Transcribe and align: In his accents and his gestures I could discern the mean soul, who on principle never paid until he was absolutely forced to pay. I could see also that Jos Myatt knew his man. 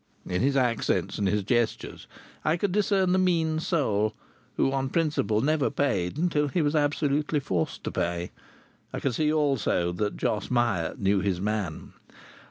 In 0.27 0.41
his 0.41 0.57
accents 0.57 1.19
and 1.19 1.27
his 1.27 1.43
gestures 1.43 2.07
I 2.43 2.57
could 2.57 2.71
discern 2.71 3.11
the 3.11 3.19
mean 3.19 3.59
soul, 3.59 4.15
who 4.57 4.71
on 4.71 4.89
principle 4.89 5.41
never 5.41 5.69
paid 5.69 6.17
until 6.17 6.47
he 6.47 6.63
was 6.63 6.75
absolutely 6.75 7.39
forced 7.39 7.83
to 7.83 7.91
pay. 7.91 8.31
I 8.91 8.99
could 8.99 9.13
see 9.13 9.31
also 9.31 9.91
that 9.91 10.17
Jos 10.17 10.49
Myatt 10.49 10.97
knew 10.97 11.19
his 11.19 11.39
man. 11.39 11.93